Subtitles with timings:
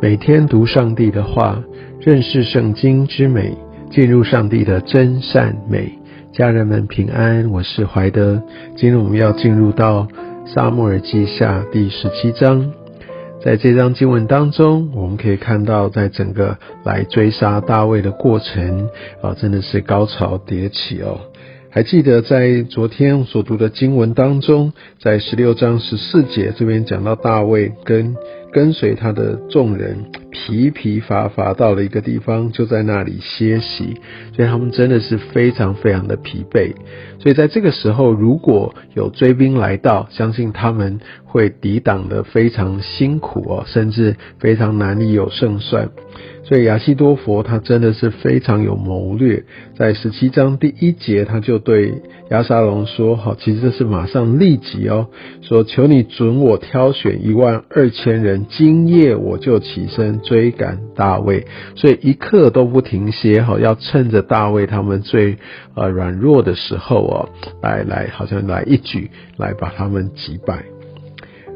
[0.00, 1.60] 每天读上帝的话，
[2.00, 3.58] 认识圣经之美，
[3.90, 5.98] 进入上帝的真善美。
[6.32, 8.40] 家人们平安，我是怀德。
[8.76, 10.06] 今天我们要进入到
[10.46, 12.70] 撒母耳记下第十七章。
[13.42, 18.88] 在这章经文当中，我们可以看到，在整个来追杀大卫的过程
[19.20, 21.18] 啊，真的是高潮迭起哦。
[21.70, 28.14] 还记得在昨天所读的经文当中，在十六章十四节这边讲到大卫跟。
[28.52, 29.96] 跟随他的众人
[30.30, 33.96] 疲疲乏乏到了一个地方，就在那里歇息，
[34.34, 36.72] 所以他们真的是非常非常的疲惫。
[37.18, 45.90] 所以在这个时候，如果有追兵来到，相信他们会抵挡的非常辛苦哦，甚至非常难以有胜算。
[46.48, 49.44] 所以亚西多佛他真的是非常有谋略，
[49.76, 51.92] 在十七章第一节他就对
[52.30, 55.08] 亚沙龙说：“好，其实这是马上立即哦，
[55.42, 65.36] 说求你准我挑选一万二千人，今夜我就起身追赶大卫，所以一刻都不停歇，哈，要趁着大卫他们最
[65.74, 67.28] 呃软弱的时候哦，
[67.60, 70.64] 来来，好像来一举来把他们击败。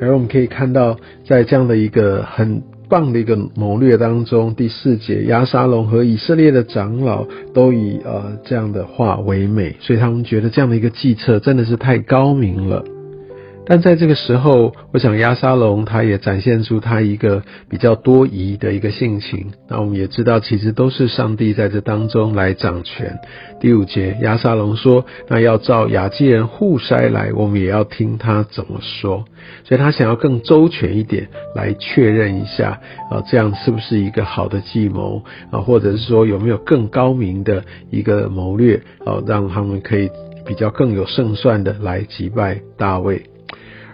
[0.00, 7.24] 而我们可以看到，在这样的一个很。”棒的一个谋略当中，第四节，亚沙龙和以色列的长老
[7.54, 12.84] 都以呃这样的话为美，所以他们觉得这样的一个计策真的是太高明了。
[13.70, 19.52] 但在这个时候，我想亚沙龙他也展现出他一个比较多疑的一个性情。
[19.68, 23.20] 那我们也知道，其实都是上帝在这当中来掌权。
[23.60, 29.24] 第五节，亚沙龙说：“那要照雅基人户筛来，我们也要听他怎么说。”
[29.62, 37.62] 所以他想要更周全一点来确认一下啊，这样是不是一个好的计谋啊，或者是说有没有更高明的
[37.92, 40.10] 一个谋略啊，让他们可以
[40.44, 43.22] 比较更有胜算的来击败大卫。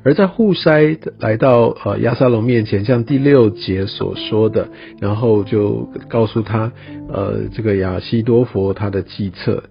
[0.07, 4.69] 而在户筛来到呃亚沙龙面前，像第六节所说的，
[5.01, 6.71] 然后就告诉他，
[7.09, 9.65] 呃，这个亚西多佛他的计策。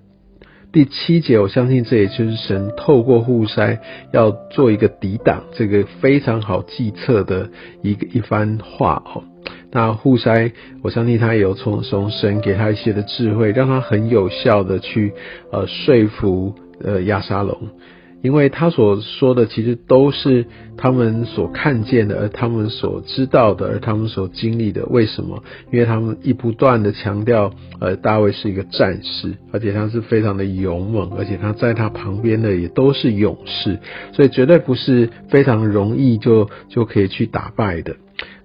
[0.73, 3.79] 第七节，我相信这也就是神透过户筛
[4.11, 7.49] 要做一个抵挡，这个非常好计策的
[7.81, 9.23] 一个一番话哦。
[9.71, 10.51] 那户筛，
[10.83, 15.13] 我相信他有从从神给他一些的智慧，让他很有效的去
[15.53, 16.53] 呃说服
[16.83, 17.69] 呃亚沙龙。
[18.25, 20.47] 因为他所说的其实都是
[20.77, 24.83] 他们所看见的，而他们所知道的，而他们所经历的。
[24.87, 25.43] 为什么？
[25.71, 33.77] 因为他们一不断的强调，呃，大卫是一个战士，而且他是非常的勇猛，而且他在他旁边的也都是勇士，
[34.13, 37.95] 所以绝对不是非常容易就就可以去打败的。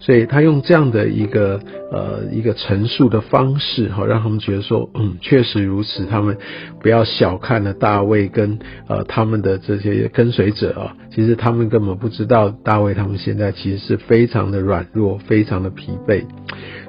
[0.03, 1.61] 所以他用这样的一个
[1.93, 6.07] 呃一个陈述的方式，哈，让他们觉得说，嗯，确实如此。
[6.07, 6.39] 他们
[6.81, 16.25] 不要小看了大卫跟呃他们的这些跟随者啊，其实他们根本不知道大卫他们现在其实是非常的软弱，非常的疲惫。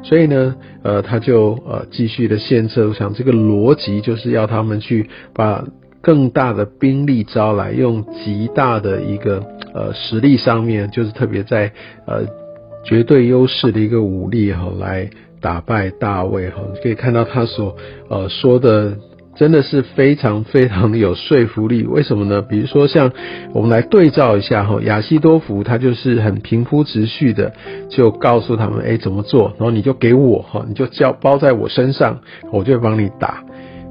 [0.04, 5.66] 所以呢，呃，他就呃继续的献策，我想这个逻辑就是要他们去把
[6.02, 9.44] 更大的兵力招来，用极大的一个
[9.74, 11.74] 呃实力上面，就是特别在
[12.08, 12.40] 呃。
[12.84, 15.10] 绝对优势的一个武力哈，来
[15.40, 17.76] 打败大卫哈，你可以看到他所
[18.10, 18.98] 呃说的
[19.36, 21.84] 真的是非常非常的有说服力。
[21.84, 22.42] 为什么呢？
[22.42, 23.12] 比如说像
[23.54, 27.54] 我们来对照一下哈，亚西多福他就是很平铺直叙的
[27.90, 32.20] 就告诉他们，哎怎么做，然后你就给我哈，你就交包在我身上，
[32.52, 33.44] 我就帮你打。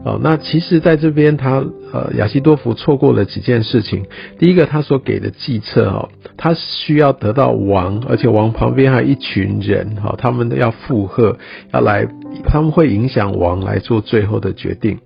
[0.02, 1.62] 哦，那其实在这边，他
[1.92, 4.06] 呃亚西多夫错过了几件事情。
[4.38, 11.36] 第一个，他所给的计策哦，他需要得到王，而且王旁边还有一群人哈，他们都要附和，
[11.74, 12.08] 要来，
[12.46, 14.98] 他们会影响王来做最后的决定。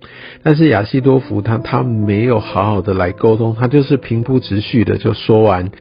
[0.43, 5.71] 但是亚西多夫他他没有好好的来沟通，他就是平铺直叙的就说完。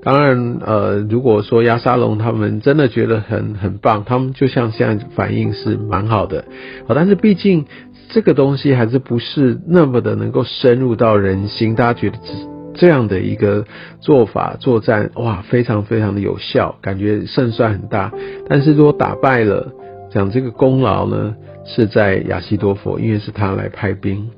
[0.00, 6.44] 当然，呃，如果说亚沙龙他们真的觉得很很棒，他们就像现在反应是蛮好的，
[6.88, 7.66] 好，但是毕竟。
[8.10, 12.32] 这个东西还是不是那么的能够深入到人心，大家觉得这
[12.74, 13.64] 这样的一个
[14.00, 18.12] 做法作战，哇，非常非常的有效，感觉胜算很大。
[18.48, 19.72] 但是如果打败了，
[20.10, 21.34] 讲这个功劳呢，
[21.64, 24.30] 是在亚西多佛，因为是他来派兵。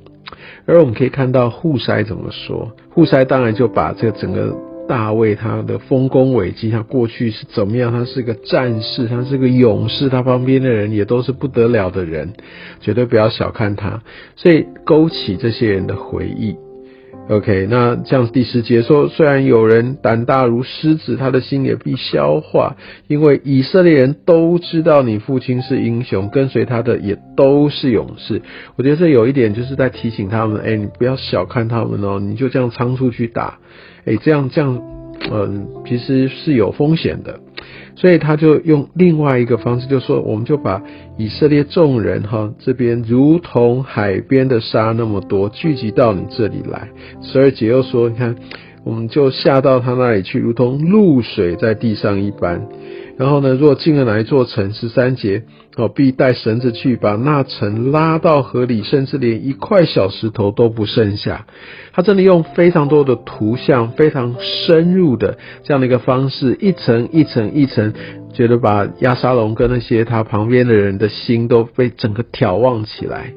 [0.67, 4.70] 而我们可以看到护塞怎么说，护塞当然就把这个整个。
[4.91, 7.93] 大卫他的丰功伟绩，他过去是怎么样？
[7.93, 12.33] 他是个战士，他是个勇士，他旁边的人也都是不得了的人，
[12.81, 14.03] 绝对不要小看他。
[14.35, 16.57] 所以勾起这些人的回忆。
[17.29, 22.77] OK，那这样第十节说，虽然有人胆大如狮子，他的心也必消化，
[23.07, 28.43] 因为以色列人都知道你父亲是英雄，跟随他的也都是勇士。
[28.75, 33.59] 我觉得这有一点就是在提醒他们，哎，你不要小看他们哦，你就这样仓促去打。
[34.07, 34.83] 哎，这样这样，
[35.31, 37.39] 嗯，其实是有风险的。
[37.97, 40.83] 所以他就用另外一个方式，就说我们就把
[41.17, 46.89] 以色列众人哈这边如同海边的沙那么多聚集到你这里来。
[47.21, 48.35] 所以解又说，你看，
[48.85, 52.67] 我们就下到他那里去，如同露水在地上一般。
[53.21, 55.43] 然后呢，若进了哪一座城，十三节
[55.77, 61.47] 哦，必带绳子去把那城拉到河里，甚至连一块小石头都不剩下。
[61.93, 67.93] 他真的用非常多的图像，非常深入的这样的一个方式，一层一层一层，
[68.33, 73.35] 觉得把亚沙龙跟那些他旁边的人的心都被整个挑望起来。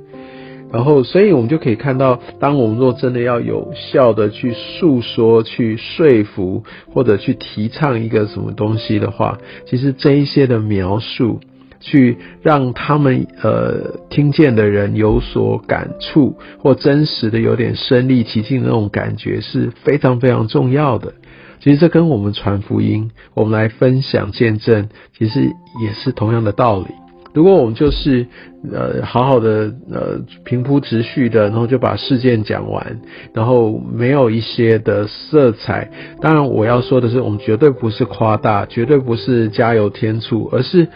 [0.73, 9.37] 然后，所以我们就可以看到，当我们若真的要有效的去诉说、去说服或者去提倡一个什么东西的话，
[9.67, 11.41] 其实这一些的描述，
[11.79, 21.13] 去让他们呃听见的人有所感触，或真实的有点身临其境的那种感觉，是非常非常重要的。
[21.59, 25.51] 其实这跟我们传福音，我们来分享见证，其实
[25.83, 27.02] 也是同样的道理。
[27.33, 28.27] 如果我们就是
[28.71, 33.01] 呃好好的呃平铺直叙的，然后就把事件讲完，
[33.33, 35.89] 然后没有一些的色彩。
[36.21, 40.87] 当然我要说的是，我们绝对不是夸大，绝对不是加油添醋，而是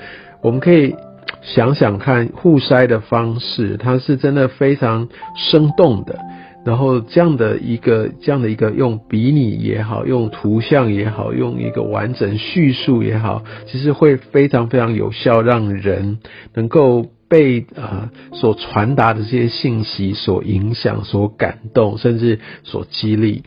[0.41, 0.95] 我们可以
[1.41, 6.19] 想想看互筛的方式，它是真的非常生动的。
[6.67, 16.19] 然后这样的一个这样的一个用比拟也好，用图像也好，用一个完整叙述也好，其实会非常非常有效，让人
[16.53, 23.43] 能够被啊所传达的这些信息所影响、所感动，甚至所激励。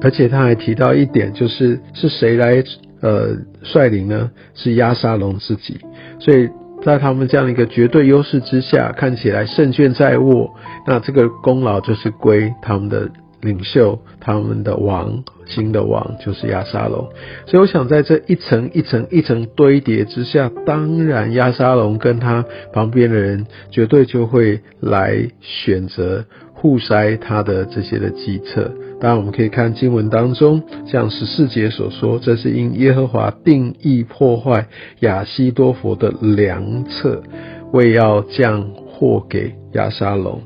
[0.00, 2.62] 而且他还提到一点，就是是谁来
[3.00, 4.30] 呃率领呢？
[4.54, 5.80] 是亚沙龙自己，
[6.20, 6.48] 所以。
[6.84, 10.54] 在他们这样一个绝对优势之下，看起来胜券在握，
[10.86, 13.10] 那这个功劳就是归他们的
[13.42, 17.08] 领袖，他们的王，新的王就是亚沙龙。
[17.46, 26.24] 所以我想在这一层一层一层堆叠之下，当然亚沙龙跟他旁边的人绝对就会来选择
[26.60, 28.70] 互筛他的这些的计策。
[29.00, 34.66] 当然，我们可以看经文当中，像十四节所说，这是因耶和华定义破坏
[35.00, 37.22] 亚西多佛的良策，
[37.72, 40.42] 为要降祸给亚沙龙。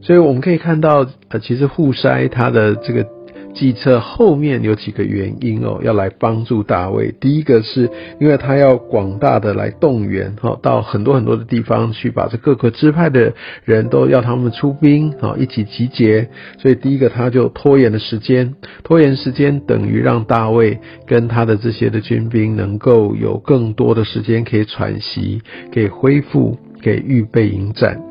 [0.00, 3.15] 所以我们可以看到，呃，其实互筛他的这个。
[3.56, 7.12] 计策后面有几个原因哦，要来帮助大卫。
[7.18, 13.32] 第一个是因为他要广大的来动员哈，到很多很多的地方去，把这各个支派的
[13.64, 16.28] 人都要他们出兵啊，一起集结。
[16.58, 18.54] 所以第一个他就拖延了时间，
[18.84, 25.40] 拖延时间等于让大卫跟他的这些的军兵能够有更多的时间可以喘息，
[25.72, 28.05] 可以恢复，可以预备迎战。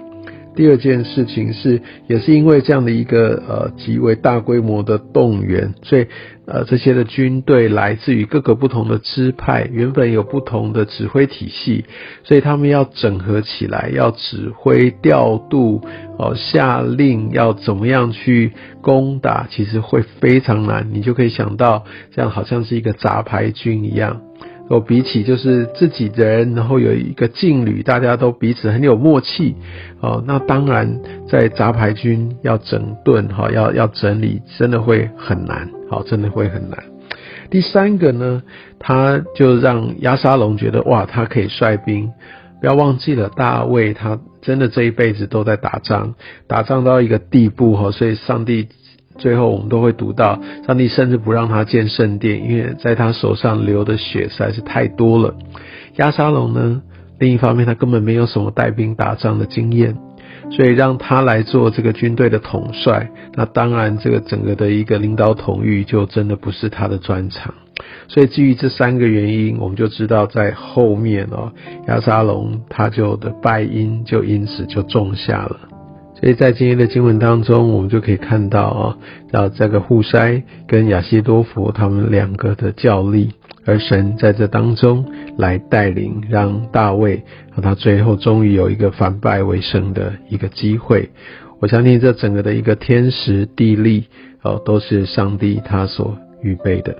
[0.55, 6.07] 第二件事情是，也是因为这样的一个呃极为大规模的动员，所以
[6.45, 11.85] 呃这些的军队来自于各个不同的支派，原本有不同的指挥体系，
[12.23, 15.81] 所以他们要整合起来，要指挥调度，
[16.17, 20.87] 哦下令要怎么样去攻打，其实会非常难。
[20.93, 24.21] 你就可以想到，这样好像是一个杂牌军一样。
[24.67, 29.55] 哦，比起就是自己人，然后有一个劲旅，大家都彼此很有默契，
[30.01, 36.83] 哦，那当然在杂牌军要整顿，哈，要要整理，真的会很难，好，真的会很难。
[37.51, 38.41] 第三个呢，
[38.79, 42.11] 他就让亚沙龙觉得，哇，他可以率兵，
[42.59, 46.15] 不要忘记了大卫，他真的这一辈子都在打仗，
[46.47, 48.67] 打仗到一个地步，哈，所以上帝。
[49.17, 55.33] 最后，我们都会读到，上帝甚至不让他建圣殿，因为在他手上流的血实在是太多了。
[55.95, 56.81] 亚沙龙呢，
[57.19, 59.97] 另一方面他根本没有什么带兵打仗的经验，
[60.51, 67.53] 所以让他来做这个军队的统帅，那当然这个整个的一个领导统御就真的不是他的专长。
[68.07, 71.51] 所以基于这三个原因，我们就知道在后面哦，
[71.87, 75.59] 亚沙龙他就的败因就因此就种下了。
[76.25, 78.97] 所以在今天的经文当中，我们就可以看到啊，
[79.31, 85.05] 到这个户筛跟亚西多佛他们两个的较力，而神在这当中
[85.37, 91.11] 来带领，让大卫和他最后终于有一个反败为胜的一个机会。
[91.59, 94.05] 我相信这整个的一个天时地利
[94.41, 96.91] 哦，都是上帝他所预备的，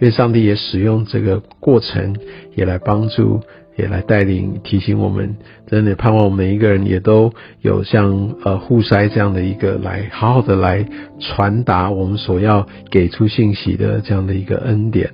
[0.00, 2.14] 因为上帝也使用这个过程，
[2.54, 3.40] 也来帮助。
[3.78, 7.32] 也来带领提醒我们，真的盼望我们每一个人也都
[7.62, 10.84] 有像呃互筛这样的一个来好好的来
[11.20, 15.10] 传达我们所要给出信息的这样的一个恩典，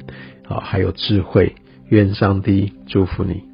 [0.49, 1.55] 啊，还有智慧。
[1.91, 3.54] 愿上帝祝福你。